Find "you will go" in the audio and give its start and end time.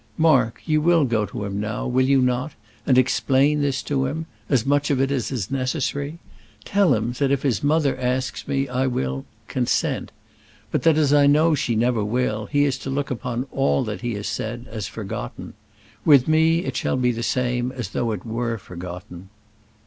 0.65-1.27